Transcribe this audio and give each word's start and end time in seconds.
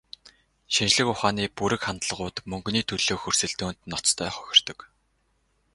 Шинжлэх 0.73 1.07
ухааны 1.11 1.43
бүрэг 1.57 1.81
хандлагууд 1.85 2.37
мөнгөний 2.51 2.85
төлөөх 2.89 3.21
өрсөлдөөнд 3.29 3.79
ноцтой 3.91 4.29
хохирдог. 4.33 4.79